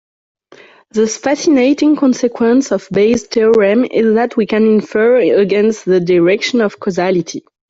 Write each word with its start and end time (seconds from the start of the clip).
The 0.89 1.05
fascinating 1.05 1.95
consequence 1.95 2.71
of 2.71 2.87
Bayes' 2.91 3.27
theorem 3.27 3.85
is 3.85 4.15
that 4.15 4.35
we 4.35 4.47
can 4.47 4.65
infer 4.65 5.17
against 5.17 5.85
the 5.85 5.99
direction 5.99 6.59
of 6.59 6.79
causality. 6.79 7.43